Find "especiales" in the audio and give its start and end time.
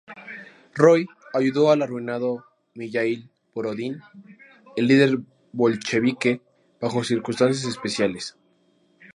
7.65-8.35